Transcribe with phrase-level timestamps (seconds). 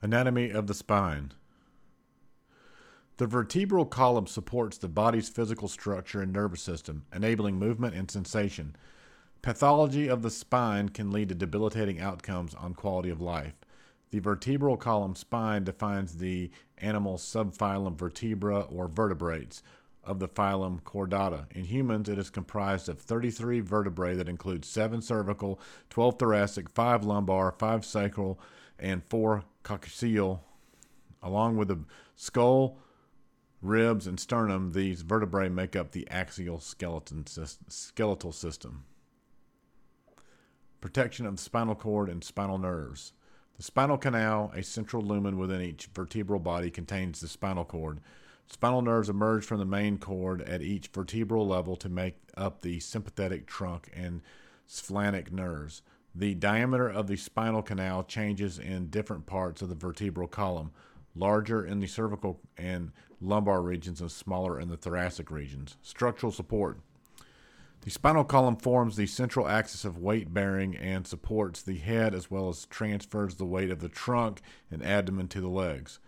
[0.00, 1.32] Anatomy of the spine.
[3.16, 8.76] The vertebral column supports the body's physical structure and nervous system, enabling movement and sensation.
[9.42, 13.54] Pathology of the spine can lead to debilitating outcomes on quality of life.
[14.10, 19.64] The vertebral column spine defines the animal subphylum vertebra or vertebrates
[20.04, 21.46] of the phylum Chordata.
[21.50, 25.60] In humans, it is comprised of 33 vertebrae that include 7 cervical,
[25.90, 28.40] 12 thoracic, 5 lumbar, 5 sacral,
[28.78, 30.40] and 4 coccygeal,
[31.22, 31.80] along with the
[32.16, 32.78] skull,
[33.60, 34.72] ribs, and sternum.
[34.72, 38.84] These vertebrae make up the axial skeleton skeletal system.
[40.80, 43.12] Protection of the spinal cord and spinal nerves.
[43.56, 48.00] The spinal canal, a central lumen within each vertebral body, contains the spinal cord.
[48.46, 52.78] Spinal nerves emerge from the main cord at each vertebral level to make up the
[52.78, 54.22] sympathetic trunk and
[54.68, 55.82] splanchnic nerves.
[56.14, 60.72] The diameter of the spinal canal changes in different parts of the vertebral column,
[61.14, 65.76] larger in the cervical and lumbar regions and smaller in the thoracic regions.
[65.82, 66.80] Structural support.
[67.82, 72.30] The spinal column forms the central axis of weight bearing and supports the head as
[72.30, 76.00] well as transfers the weight of the trunk and abdomen to the legs.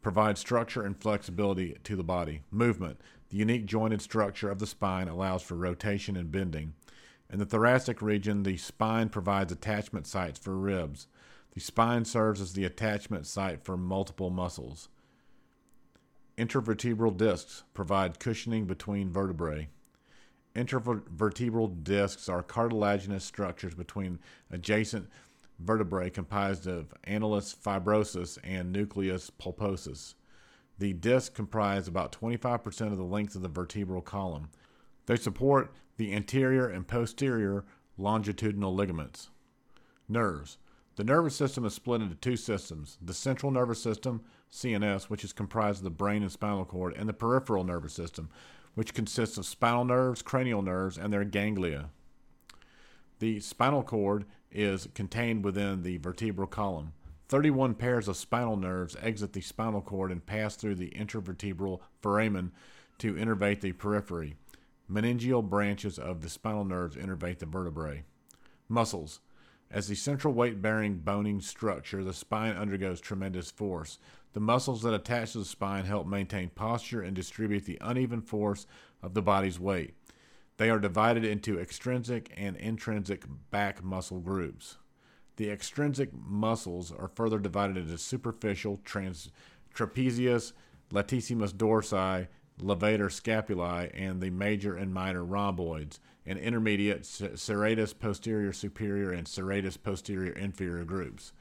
[0.00, 2.42] Provides structure and flexibility to the body.
[2.50, 3.00] Movement.
[3.30, 6.74] The unique jointed structure of the spine allows for rotation and bending.
[7.30, 11.08] In the thoracic region, the spine provides attachment sites for ribs.
[11.52, 14.88] The spine serves as the attachment site for multiple muscles.
[16.38, 19.68] Intervertebral discs provide cushioning between vertebrae.
[20.54, 24.18] Intervertebral discs are cartilaginous structures between
[24.50, 25.08] adjacent
[25.58, 30.14] vertebrae comprised of annulus fibrosus and nucleus pulposus.
[30.78, 34.50] The discs comprise about 25% of the length of the vertebral column.
[35.06, 37.64] They support the anterior and posterior
[37.98, 39.28] longitudinal ligaments.
[40.08, 40.56] Nerves.
[40.96, 45.32] The nervous system is split into two systems the central nervous system, CNS, which is
[45.32, 48.30] comprised of the brain and spinal cord, and the peripheral nervous system,
[48.74, 51.90] which consists of spinal nerves, cranial nerves, and their ganglia.
[53.18, 56.92] The spinal cord is contained within the vertebral column.
[57.28, 62.52] 31 pairs of spinal nerves exit the spinal cord and pass through the intervertebral foramen
[62.98, 64.34] to innervate the periphery.
[64.90, 68.04] Meningeal branches of the spinal nerves innervate the vertebrae.
[68.68, 69.20] Muscles.
[69.70, 73.98] As the central weight bearing boning structure, the spine undergoes tremendous force.
[74.32, 78.66] The muscles that attach to the spine help maintain posture and distribute the uneven force
[79.02, 79.94] of the body's weight.
[80.56, 84.78] They are divided into extrinsic and intrinsic back muscle groups.
[85.36, 89.30] The extrinsic muscles are further divided into superficial, trans,
[89.74, 90.52] trapezius,
[90.90, 92.26] latissimus dorsi,
[92.58, 99.80] levator scapulae, and the major and minor rhomboids, and intermediate serratus posterior superior and serratus
[99.82, 101.32] posterior inferior groups.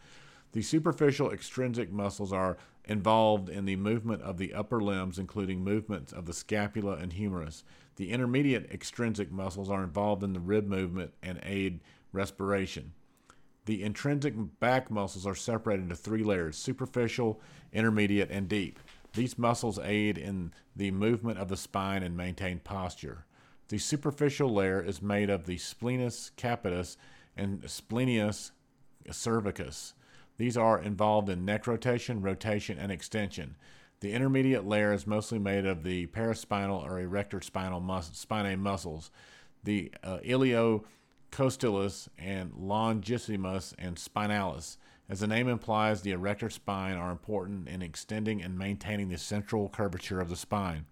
[0.53, 6.13] The superficial extrinsic muscles are involved in the movement of the upper limbs, including movements
[6.13, 7.63] of the scapula and humerus.
[7.97, 11.81] The intermediate extrinsic muscles are involved in the rib movement and aid
[12.13, 12.93] respiration.
[13.65, 17.41] The intrinsic back muscles are separated into three layers superficial,
[17.73, 18.79] intermediate, and deep.
[19.17, 23.25] These muscles aid in the movement of the spine and maintain posture.
[23.69, 26.97] The superficial layer is made of the splenius capitis
[27.35, 28.51] and splenius
[29.09, 29.93] cervicis.
[30.37, 33.55] These are involved in neck rotation, rotation, and extension.
[34.01, 39.09] The intermediate layer is mostly made of the paraspinal or erector spinal mus- spinae muscles.
[39.63, 44.77] The uh, iliocostalis and longissimus and spinalis
[45.09, 49.69] as the name implies, the erector spine are important in extending and maintaining the central
[49.69, 50.85] curvature of the spine.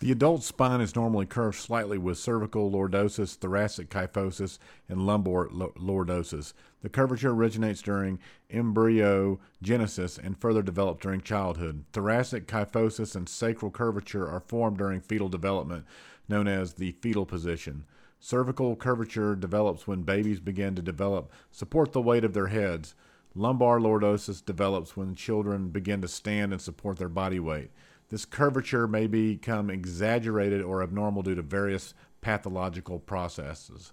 [0.00, 4.58] The adult spine is normally curved slightly with cervical lordosis, thoracic kyphosis,
[4.88, 6.54] and lumbar lordosis.
[6.80, 8.18] The curvature originates during
[8.50, 11.84] embryogenesis and further develops during childhood.
[11.92, 15.84] Thoracic kyphosis and sacral curvature are formed during fetal development,
[16.30, 17.84] known as the fetal position.
[18.18, 22.94] Cervical curvature develops when babies begin to develop, support the weight of their heads.
[23.34, 27.70] Lumbar lordosis develops when children begin to stand and support their body weight.
[28.08, 33.88] This curvature may become exaggerated or abnormal due to various pathological processes.